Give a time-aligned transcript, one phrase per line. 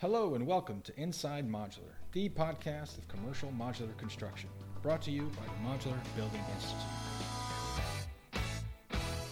[0.00, 4.48] Hello and welcome to Inside Modular, the podcast of commercial modular construction,
[4.80, 6.86] brought to you by the Modular Building Institute.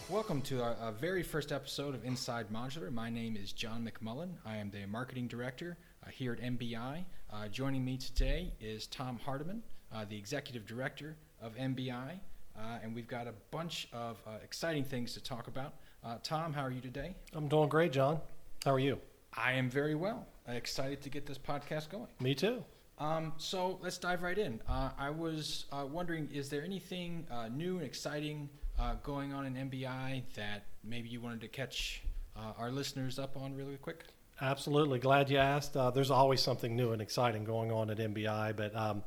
[0.09, 2.91] Welcome to our, our very first episode of Inside Modular.
[2.91, 4.31] My name is John McMullen.
[4.45, 7.05] I am the marketing director uh, here at MBI.
[7.31, 9.63] Uh, joining me today is Tom Hardiman,
[9.95, 12.19] uh, the executive director of MBI,
[12.57, 15.75] uh, and we've got a bunch of uh, exciting things to talk about.
[16.03, 17.15] Uh, Tom, how are you today?
[17.33, 18.19] I'm doing great, John.
[18.65, 18.99] How are you?
[19.37, 20.25] I am very well.
[20.47, 22.07] Excited to get this podcast going.
[22.19, 22.63] Me too.
[22.97, 24.59] Um, so let's dive right in.
[24.67, 28.49] Uh, I was uh, wondering, is there anything uh, new and exciting
[28.79, 32.01] uh, going on in MBI that maybe you wanted to catch
[32.35, 34.05] uh, our listeners up on really quick?
[34.41, 34.97] Absolutely.
[34.97, 35.77] Glad you asked.
[35.77, 39.03] Uh, there's always something new and exciting going on at MBI, but um,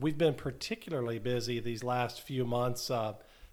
[0.00, 2.90] we've been particularly busy these last few months.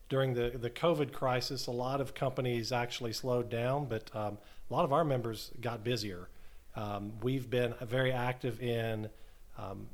[0.10, 4.74] During the, the COVID crisis, a lot of companies actually slowed down, but um, a
[4.74, 6.30] lot of our members got busier.
[6.76, 9.10] Um, we've been very active in
[9.58, 9.88] um,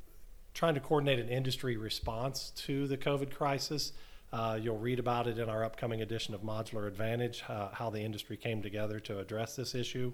[0.54, 3.92] trying to coordinate an industry response to the COVID crisis.
[4.32, 8.00] Uh, you'll read about it in our upcoming edition of Modular Advantage, uh, how the
[8.00, 10.14] industry came together to address this issue.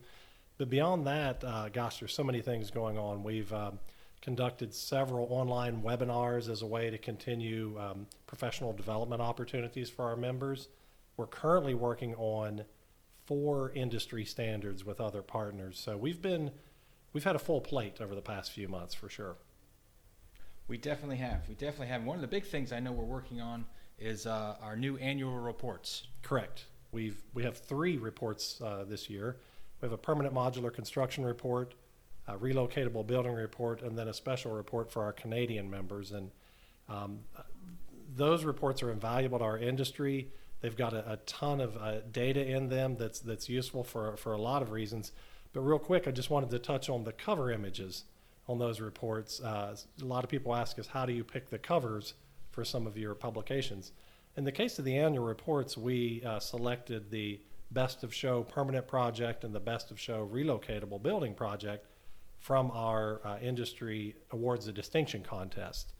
[0.57, 3.23] But beyond that, uh, gosh, there's so many things going on.
[3.23, 3.79] We've um,
[4.21, 10.15] conducted several online webinars as a way to continue um, professional development opportunities for our
[10.15, 10.69] members.
[11.17, 12.65] We're currently working on
[13.25, 15.79] four industry standards with other partners.
[15.79, 16.51] So we've been
[17.13, 19.35] we've had a full plate over the past few months for sure.
[20.67, 21.47] We definitely have.
[21.49, 22.03] We definitely have.
[22.03, 23.65] One of the big things I know we're working on
[23.99, 26.07] is uh, our new annual reports.
[26.21, 26.65] Correct.
[26.91, 29.37] We've we have three reports uh, this year.
[29.81, 31.73] We have a permanent modular construction report,
[32.33, 36.11] a relocatable building report, and then a special report for our Canadian members.
[36.11, 36.31] And
[36.89, 37.19] um,
[38.15, 40.29] those reports are invaluable to our industry.
[40.61, 44.33] They've got a, a ton of uh, data in them that's that's useful for for
[44.33, 45.11] a lot of reasons.
[45.53, 48.05] But real quick, I just wanted to touch on the cover images
[48.47, 49.41] on those reports.
[49.41, 52.13] Uh, a lot of people ask us, how do you pick the covers
[52.51, 53.91] for some of your publications?
[54.37, 57.39] In the case of the annual reports, we uh, selected the
[57.71, 61.87] Best of Show permanent project and the Best of Show relocatable building project
[62.41, 65.93] from our uh, industry awards of distinction contest.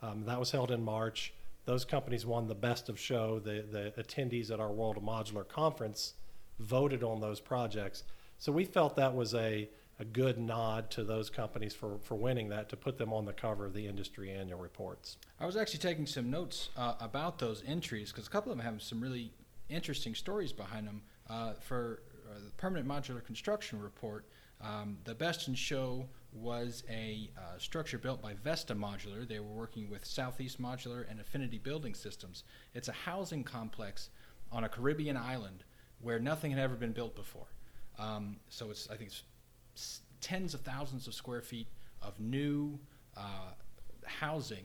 [0.00, 1.34] Um, that was held in March.
[1.66, 3.38] Those companies won the Best of Show.
[3.38, 6.14] The, the attendees at our World of Modular conference
[6.58, 8.04] voted on those projects.
[8.38, 9.68] So we felt that was a,
[10.00, 13.34] a good nod to those companies for, for winning that to put them on the
[13.34, 15.18] cover of the industry annual reports.
[15.38, 18.66] I was actually taking some notes uh, about those entries because a couple of them
[18.66, 19.30] have some really
[19.68, 21.02] interesting stories behind them.
[21.28, 24.26] Uh, for uh, the permanent modular construction report,
[24.60, 29.26] um, the best in show was a uh, structure built by Vesta Modular.
[29.26, 32.44] They were working with Southeast Modular and Affinity Building Systems.
[32.74, 34.10] It's a housing complex
[34.50, 35.64] on a Caribbean island
[36.00, 37.46] where nothing had ever been built before.
[37.98, 39.10] Um, so it's I think
[39.74, 41.66] it's tens of thousands of square feet
[42.00, 42.78] of new
[43.16, 43.52] uh,
[44.04, 44.64] housing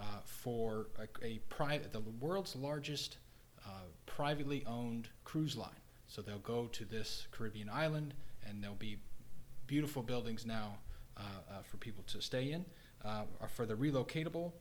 [0.00, 1.40] uh, for a, a
[1.92, 3.18] the world's largest
[3.64, 3.70] uh,
[4.04, 5.70] privately owned cruise line.
[6.08, 8.14] So they'll go to this Caribbean island,
[8.48, 8.98] and there'll be
[9.66, 10.78] beautiful buildings now
[11.16, 12.64] uh, uh, for people to stay in.
[13.04, 13.24] Uh,
[13.54, 14.52] for the relocatable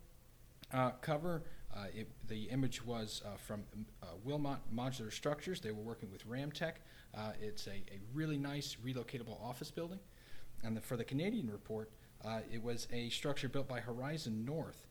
[0.73, 1.43] uh, cover,
[1.75, 3.63] uh, it, the image was from
[4.23, 5.59] Wilmot Modular Structures.
[5.61, 6.73] They were working with Ramtech.
[7.41, 9.99] It's a, a really nice relocatable office building.
[10.63, 11.91] And the, for the Canadian report,
[12.51, 14.87] it was a structure built by Horizon North.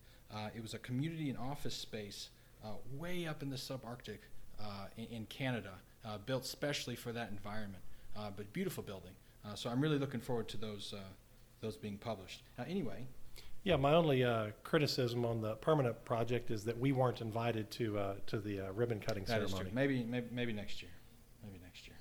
[0.55, 2.31] It was a community and office space
[2.93, 4.19] way up in the subarctic
[4.97, 5.73] in, in Canada,
[6.05, 7.83] uh, built specially for that environment.
[8.17, 9.11] Uh, but beautiful building.
[9.45, 11.03] Uh, so I'm really looking forward to those uh,
[11.61, 12.43] those being published.
[12.59, 13.07] Uh, anyway,
[13.65, 17.99] Yeah, my only uh, criticism on the permanent project is that we weren't invited to
[17.99, 19.71] uh, to the uh, ribbon cutting that ceremony.
[19.73, 20.91] Maybe, maybe maybe next year.
[21.43, 21.97] Maybe next year.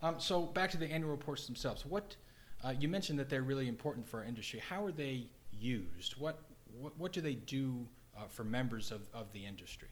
[0.00, 1.84] Um, so back to the annual reports themselves.
[1.84, 2.16] What
[2.64, 4.60] uh, you mentioned that they're really important for our industry.
[4.60, 5.26] How are they
[5.60, 6.16] used?
[6.16, 6.38] What
[6.80, 7.86] what, what do they do
[8.16, 9.88] uh, for members of, of the industry?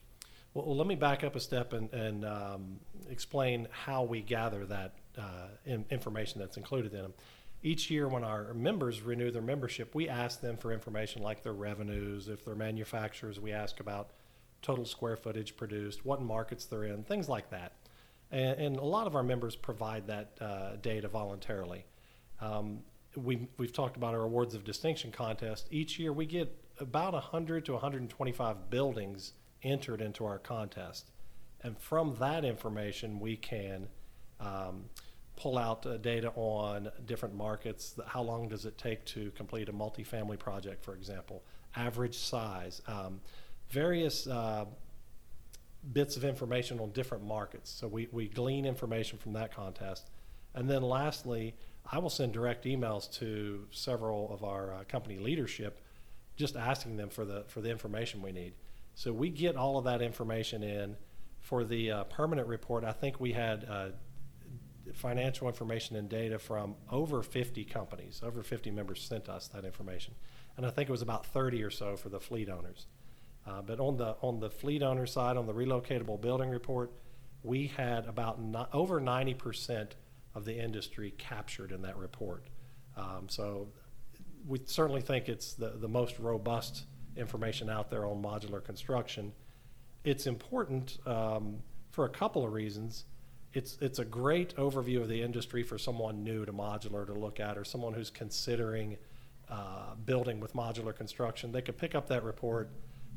[0.53, 4.95] Well, let me back up a step and, and um, explain how we gather that
[5.17, 7.15] uh, in, information that's included in them.
[7.63, 11.53] Each year, when our members renew their membership, we ask them for information like their
[11.53, 12.27] revenues.
[12.27, 14.11] If they're manufacturers, we ask about
[14.61, 17.75] total square footage produced, what markets they're in, things like that.
[18.33, 21.85] And, and a lot of our members provide that uh, data voluntarily.
[22.41, 22.81] Um,
[23.15, 25.69] we, we've talked about our awards of distinction contest.
[25.71, 31.11] Each year, we get about 100 to 125 buildings entered into our contest.
[31.63, 33.89] And from that information, we can
[34.41, 34.85] um,
[35.37, 37.95] pull out uh, data on different markets.
[38.07, 41.43] How long does it take to complete a multifamily project, for example?
[41.77, 43.21] Average size, um,
[43.69, 44.65] various uh,
[45.93, 47.71] bits of information on different markets.
[47.71, 50.11] So we, we glean information from that contest.
[50.55, 51.55] And then lastly,
[51.91, 55.81] I will send direct emails to several of our uh, company leadership,
[56.37, 58.55] just asking them for the for the information we need.
[58.95, 60.97] So we get all of that information in.
[61.41, 63.89] For the uh, permanent report, I think we had uh,
[64.93, 68.21] financial information and data from over 50 companies.
[68.23, 70.15] Over 50 members sent us that information,
[70.57, 72.87] and I think it was about 30 or so for the fleet owners.
[73.47, 76.93] Uh, but on the on the fleet owner side, on the relocatable building report,
[77.43, 78.39] we had about
[78.73, 79.97] over 90 percent
[80.35, 82.45] of the industry captured in that report.
[82.97, 83.69] Um, so
[84.47, 86.85] we certainly think it's the, the most robust
[87.17, 89.33] information out there on modular construction.
[90.05, 91.59] It's important um,
[91.91, 93.05] for a couple of reasons.
[93.53, 97.41] It's, it's a great overview of the industry for someone new to modular to look
[97.41, 98.97] at or someone who's considering
[99.49, 101.51] uh, building with modular construction.
[101.51, 102.71] They could pick up that report,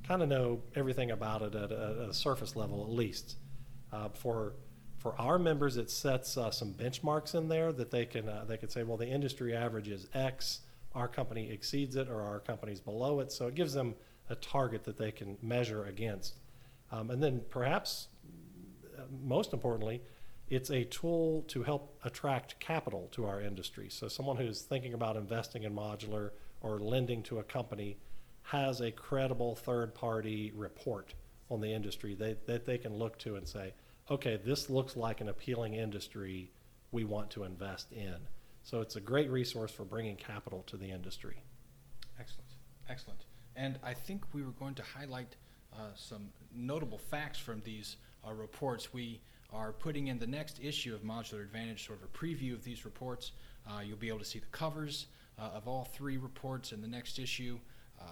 [0.04, 3.36] kind of know everything about it at a, a surface level at least.
[3.92, 4.54] Uh, for
[4.98, 8.56] for our members, it sets uh, some benchmarks in there that they can uh, they
[8.56, 10.62] can say, well, the industry average is X,
[10.96, 13.32] our company exceeds it, or our company's below it.
[13.32, 13.96] So it gives them
[14.30, 16.40] a target that they can measure against.
[16.92, 18.08] Um, and then perhaps
[18.98, 20.02] uh, most importantly,
[20.50, 23.88] it's a tool to help attract capital to our industry.
[23.90, 26.32] So someone who's thinking about investing in modular
[26.62, 27.98] or lending to a company
[28.44, 31.14] has a credible third party report
[31.50, 33.74] on the industry that, that they can look to and say,
[34.12, 36.52] okay, this looks like an appealing industry
[36.92, 38.16] we want to invest in.
[38.64, 41.44] So it's a great resource for bringing capital to the industry.
[42.18, 42.50] Excellent,
[42.90, 43.26] excellent.
[43.58, 45.36] And I think we were going to highlight
[45.74, 48.94] uh, some notable facts from these uh, reports.
[48.94, 49.20] We
[49.52, 52.86] are putting in the next issue of Modular Advantage, sort of a preview of these
[52.86, 53.34] reports.
[53.68, 55.08] Uh, you'll be able to see the covers
[55.38, 57.60] uh, of all three reports in the next issue.
[58.00, 58.06] Uh,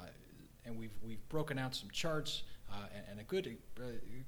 [0.65, 3.57] and we've, we've broken out some charts uh, and, and, a good,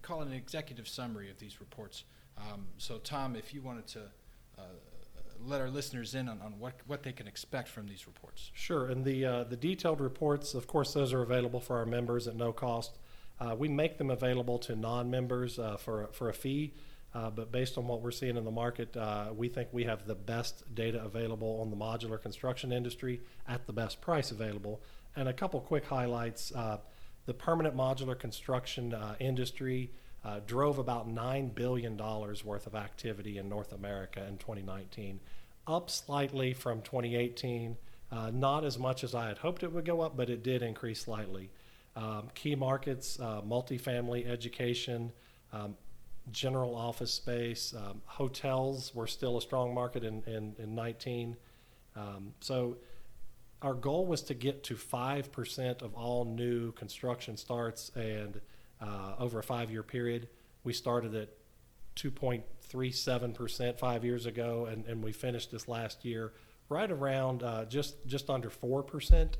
[0.01, 2.05] call it an executive summary of these reports.
[2.37, 3.99] Um, so, Tom, if you wanted to
[5.45, 8.51] let our listeners in on, on what, what they can expect from these reports.
[8.53, 12.27] Sure, and the, uh, the detailed reports, of course, those are available for our members
[12.27, 12.97] at no cost.
[13.39, 16.73] Uh, we make them available to non members uh, for, for a fee.
[17.15, 20.07] Uh, but based on what we're seeing in the market, uh, we think we have
[20.07, 24.81] the best data available on the modular construction industry at the best price available.
[25.15, 26.51] And a couple quick highlights.
[27.25, 29.91] The permanent modular construction industry
[30.25, 35.19] uh, drove about $9 billion worth of activity in North America in 2019,
[35.67, 37.77] up slightly from 2018.
[38.11, 40.61] Uh, not as much as I had hoped it would go up, but it did
[40.61, 41.49] increase slightly.
[41.95, 45.11] Um, key markets, uh, multifamily education,
[45.51, 45.75] um,
[46.31, 51.35] general office space, um, hotels were still a strong market in, in, in 19.
[51.95, 52.77] Um, so
[53.61, 58.39] our goal was to get to 5% of all new construction starts and
[58.81, 60.27] uh, over a five year period.
[60.63, 61.29] We started at
[61.95, 66.33] 2.37% five years ago, and, and we finished this last year
[66.69, 69.33] right around uh, just, just under 4%,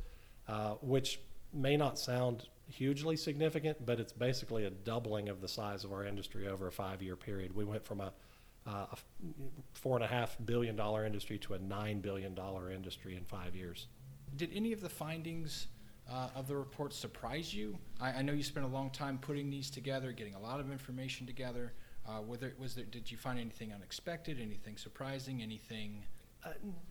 [0.48, 1.20] uh, which
[1.54, 6.06] may not sound hugely significant, but it's basically a doubling of the size of our
[6.06, 7.56] industry over a five year period.
[7.56, 8.14] We went from a,
[8.66, 8.98] uh, a
[9.74, 13.56] four and a half billion dollar industry to a nine billion dollar industry in five
[13.56, 13.88] years.
[14.36, 15.68] Did any of the findings
[16.10, 17.78] uh, of the report surprise you?
[18.00, 20.72] I, I, know you spent a long time putting these together, getting a lot of
[20.72, 21.74] information together.
[22.08, 26.04] Uh, there, was there, did you find anything unexpected, anything surprising, anything?
[26.46, 26.50] Uh,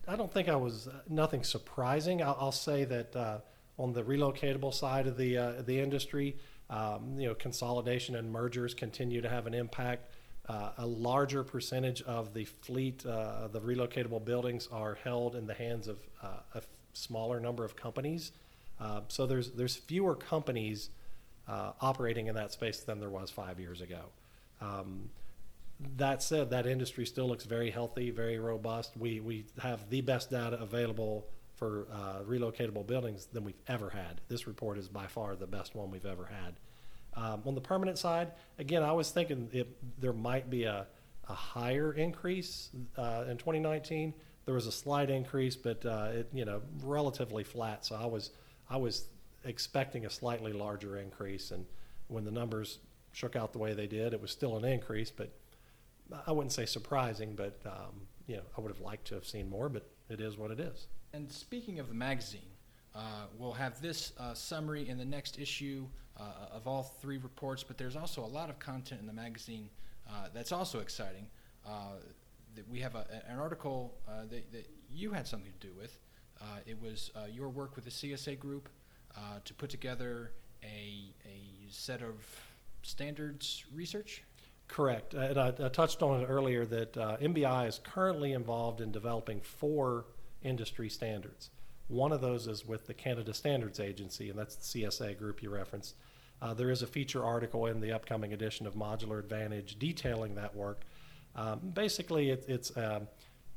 [0.09, 2.23] I don't think I was uh, nothing surprising.
[2.23, 3.39] I'll, I'll say that uh,
[3.79, 6.37] on the relocatable side of the uh, the industry,
[6.71, 10.09] um, you know, consolidation and mergers continue to have an impact.
[10.49, 15.55] Uh, a larger percentage of the fleet, uh, the relocatable buildings, are held in the
[15.55, 15.99] hands of
[16.55, 16.63] a
[16.95, 18.33] smaller number of companies.
[18.83, 20.91] Uh, so there's there's fewer companies
[21.47, 24.01] uh, operating in that space than there was five years ago.
[24.61, 25.11] Um,
[25.97, 28.97] that said, that industry still looks very healthy, very robust.
[28.97, 34.21] We we have the best data available for uh, relocatable buildings than we've ever had.
[34.29, 36.55] This report is by far the best one we've ever had.
[37.15, 39.69] Um, on the permanent side, again, I was thinking it,
[40.01, 40.87] there might be a,
[41.29, 46.45] a higher increase uh, in 2019 there was a slight increase, but uh, it you
[46.45, 47.85] know relatively flat.
[47.85, 48.31] So I was
[48.73, 49.05] I was
[49.45, 51.67] expecting a slightly larger increase, and
[52.09, 52.79] when the numbers
[53.13, 55.31] shook out the way they did, it was still an increase, but
[56.27, 59.51] I wouldn't say surprising, but um, you know I would have liked to have seen
[59.51, 60.87] more, but it is what it is.
[61.13, 62.41] And speaking of the magazine,
[62.95, 65.87] uh, we'll have this uh, summary in the next issue
[66.19, 69.69] uh, of all three reports, but there's also a lot of content in the magazine
[70.09, 71.27] uh, that's also exciting.
[71.67, 71.97] Uh,
[72.55, 75.97] that we have a, an article uh, that, that, you had something to do with.
[76.43, 78.69] Uh, it was uh, your work with the CSA group
[79.17, 80.33] uh, to put together
[80.65, 82.15] a, a set of
[82.83, 84.23] standards research.
[84.67, 85.15] Correct.
[85.15, 90.07] And I, I touched on it earlier that MBI is currently involved in developing four
[90.43, 91.51] industry standards.
[91.89, 95.51] One of those is with the Canada Standards Agency, and that's the CSA group you
[95.51, 95.95] referenced.
[96.41, 100.55] Uh, there is a feature article in the upcoming edition of Modular Advantage detailing that
[100.57, 100.83] work.
[101.37, 103.07] Um, basically, it, it's um,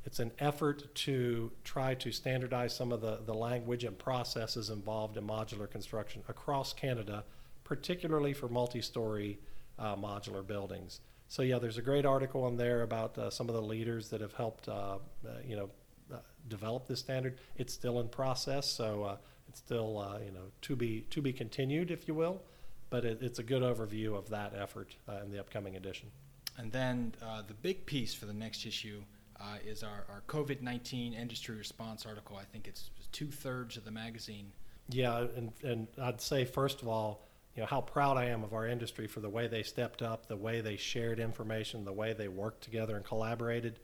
[0.06, 5.16] it's an effort to try to standardize some of the, the language and processes involved
[5.16, 7.24] in modular construction across Canada,
[7.64, 9.40] particularly for multi-story
[9.80, 11.00] uh, modular buildings.
[11.28, 14.20] So yeah, there's a great article on there about uh, some of the leaders that
[14.20, 14.98] have helped, uh, uh,
[15.44, 15.70] you know,
[16.14, 17.38] uh, develop this standard.
[17.56, 19.16] It's still in process, so uh,
[19.48, 22.42] it's still, you know, to be to be continued, if you will.
[22.90, 24.94] But it, it's a good overview of that effort
[25.24, 26.10] in the upcoming edition.
[26.56, 27.12] And then
[27.48, 29.02] the big piece for the next issue
[29.40, 32.36] uh, is our, our COVID 19 industry response article.
[32.36, 34.52] I think it's two thirds of the magazine.
[34.88, 38.52] Yeah, and, and I'd say first of all, you know how proud I am of
[38.52, 42.12] our industry for the way they stepped up, the way they shared information, the way
[42.12, 43.78] they worked together and collaborated.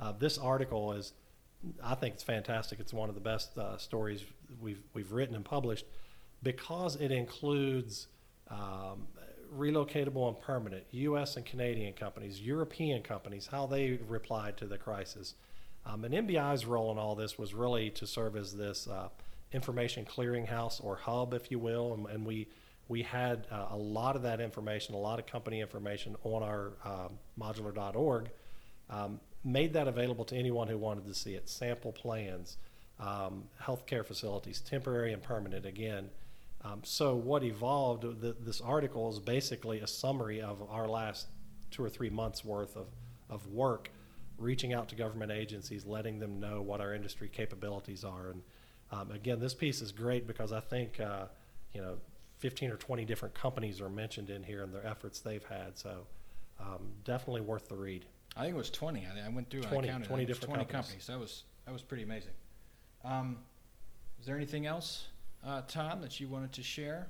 [0.00, 1.12] Uh, this article is,
[1.84, 2.80] I think it's fantastic.
[2.80, 4.24] It's one of the best uh, stories
[4.60, 5.84] we've we've written and published
[6.42, 8.06] because it includes
[8.50, 9.06] um,
[9.56, 11.36] relocatable and permanent U.S.
[11.36, 15.34] and Canadian companies, European companies, how they replied to the crisis.
[15.86, 19.08] Um, and MBI's role in all this was really to serve as this uh,
[19.52, 22.48] information clearinghouse or hub, if you will, and, and we
[22.88, 26.72] we had uh, a lot of that information, a lot of company information on our
[26.84, 28.30] um, modular.org.
[28.88, 31.48] Um, made that available to anyone who wanted to see it.
[31.48, 32.56] Sample plans,
[32.98, 35.66] um, healthcare facilities, temporary and permanent.
[35.66, 36.08] Again,
[36.64, 38.02] um, so what evolved?
[38.20, 41.28] The, this article is basically a summary of our last
[41.70, 42.86] two or three months worth of
[43.30, 43.90] of work,
[44.38, 48.30] reaching out to government agencies, letting them know what our industry capabilities are.
[48.30, 48.42] And
[48.90, 51.26] um, again, this piece is great because I think uh,
[51.72, 51.98] you know
[52.38, 55.78] 15 or 20 different companies are mentioned in here and their efforts they've had.
[55.78, 56.06] So
[56.60, 58.04] um, definitely worth the read.
[58.36, 59.06] I think it was 20.
[59.06, 60.06] I, I went through 20 and I counted.
[60.08, 61.06] 20 I think it was different 20 companies.
[61.06, 62.32] That was that was pretty amazing.
[63.04, 63.38] Um,
[64.20, 65.06] is there anything else,
[65.44, 67.08] uh, Tom, that you wanted to share?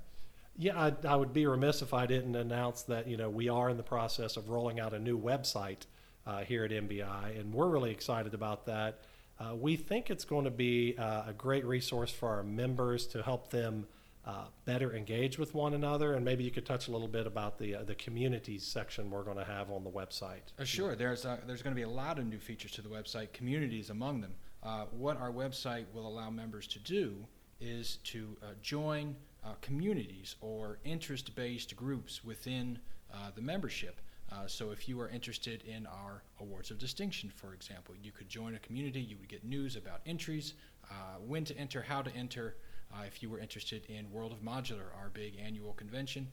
[0.56, 3.70] Yeah, I, I would be remiss if I didn't announce that you know we are
[3.70, 5.86] in the process of rolling out a new website
[6.26, 9.00] uh, here at MBI, and we're really excited about that.
[9.38, 13.22] Uh, we think it's going to be uh, a great resource for our members to
[13.22, 13.86] help them
[14.28, 17.58] uh, better engage with one another, and maybe you could touch a little bit about
[17.58, 20.52] the uh, the communities section we're going to have on the website.
[20.58, 20.94] Uh, sure.
[20.94, 23.32] There's uh, there's going to be a lot of new features to the website.
[23.32, 24.34] Communities among them.
[24.62, 27.24] Uh, what our website will allow members to do
[27.60, 32.78] is to uh, join uh, communities or interest-based groups within
[33.12, 34.00] uh, the membership.
[34.30, 38.28] Uh, so if you are interested in our awards of distinction, for example, you could
[38.28, 39.00] join a community.
[39.00, 40.54] You would get news about entries,
[40.90, 42.56] uh, when to enter, how to enter.
[43.06, 46.26] If you were interested in World of Modular, our big annual convention,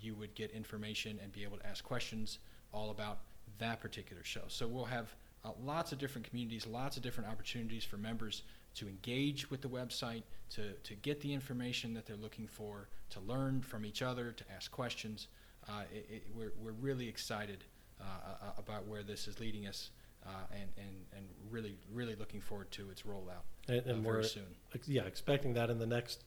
[0.00, 2.38] you would get information and be able to ask questions
[2.72, 3.18] all about
[3.58, 4.42] that particular show.
[4.48, 8.42] So we'll have uh, lots of different communities, lots of different opportunities for members
[8.74, 13.20] to engage with the website, to, to get the information that they're looking for, to
[13.20, 15.28] learn from each other, to ask questions.
[15.68, 17.64] Uh, it, it, we're, we're really excited
[18.00, 19.90] uh, uh, about where this is leading us
[20.26, 24.16] uh, and, and, and really, really looking forward to its rollout And, uh, and very
[24.16, 24.46] we're soon.
[24.74, 26.24] ex- yeah expecting that in the next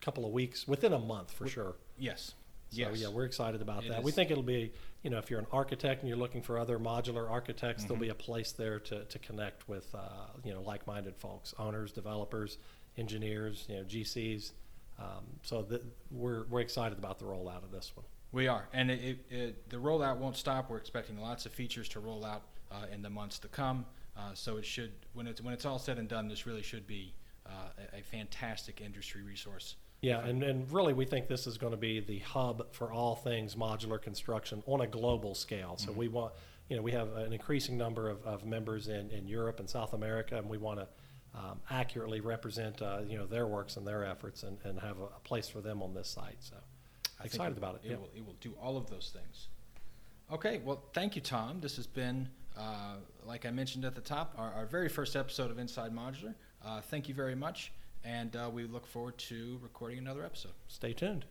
[0.00, 1.76] couple of weeks, within a month for Wi- sure.
[1.98, 2.34] Yes.
[2.72, 3.00] So yes.
[3.00, 4.02] yeah, we're excited about It that.
[4.02, 6.78] We think it'll be, you know, if you're an architect and you're looking for other
[6.78, 8.00] modular architects, there'll Mhm.
[8.00, 9.98] be a place there to, to connect with, uh,
[10.42, 12.56] you know, like-minded folks, owners, developers,
[12.96, 14.52] engineers, you know, GCs.
[14.98, 18.06] Um, so th- we're we're excited about the rollout of this one.
[18.30, 19.00] We are, and it,
[19.30, 20.70] it, it, the rollout won't stop.
[20.70, 23.84] We're expecting lots of features to roll out uh, in the months to come.
[24.16, 26.86] Uh, so it should, when it's when it's all said and done, this really should
[26.86, 27.12] be
[27.46, 27.50] uh,
[27.92, 29.76] a, a fantastic industry resource.
[30.02, 33.14] Yeah, and, and really, we think this is going to be the hub for all
[33.14, 35.76] things modular construction on a global scale.
[35.76, 35.96] So Mhm.
[35.96, 36.34] we want,
[36.68, 39.92] you know, we have an increasing number of, of members in, in Europe and South
[39.92, 40.88] America, and we want to
[41.34, 45.04] um, accurately represent, uh, you know, their works and their efforts and, and have a,
[45.04, 46.36] a place for them on this site.
[46.40, 46.56] So
[47.20, 47.82] I excited it- about it.
[47.86, 47.96] It yeah.
[47.96, 49.48] will, it will do all of those things.
[50.32, 51.60] Okay, well, thank you, Tom.
[51.60, 55.50] This has been, uh, like I mentioned at the top, our, our very first episode
[55.52, 56.34] of Inside Modular.
[56.64, 57.72] Uh, thank you very much,
[58.04, 60.52] and uh, we look forward to recording another episode.
[60.68, 61.24] Stay tuned.